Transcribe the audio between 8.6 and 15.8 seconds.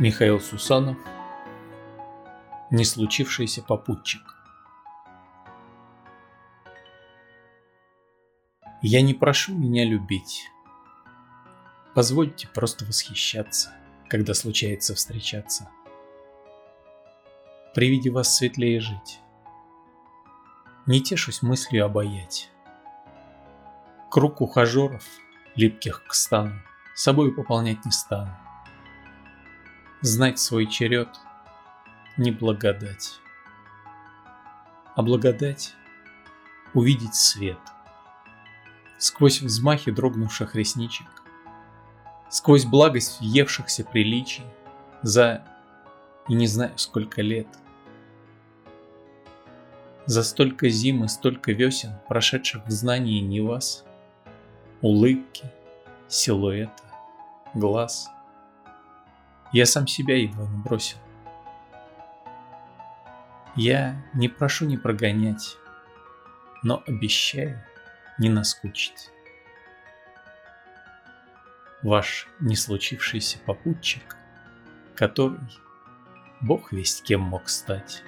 Я не прошу меня любить Позвольте просто восхищаться, когда случается встречаться.